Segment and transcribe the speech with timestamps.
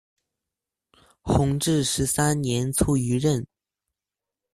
[1.21, 3.45] 弘治十三年卒于任。